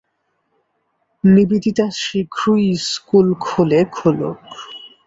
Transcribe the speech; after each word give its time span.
নিবেদিতা 1.23 1.85
শীঘ্রই 2.01 2.67
স্কুল 2.85 3.27
খোলে 3.45 3.79
খুলুক। 3.91 4.39